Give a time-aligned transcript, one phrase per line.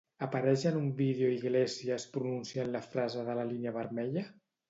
[0.25, 4.27] Apareix en un vídeo Iglesias pronunciant la frase de la línia vermella?